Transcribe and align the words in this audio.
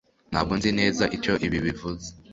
ntabwo 0.31 0.53
nzi 0.57 0.71
neza 0.79 1.03
icyo 1.17 1.33
ibi 1.45 1.59
bivuze 1.65 2.07